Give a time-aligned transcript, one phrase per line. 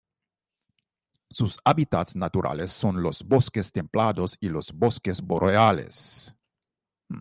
[1.29, 6.35] Sus hábitats naturales son los bosques templados y los bosques boreales.